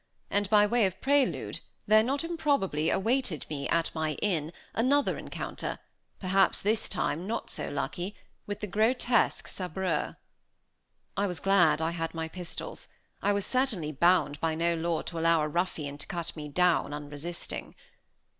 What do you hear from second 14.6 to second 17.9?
law to allow a ruffian to cut me down, unresisting.